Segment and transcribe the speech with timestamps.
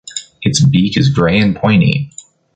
[0.41, 2.09] Its beak is grey and pointy.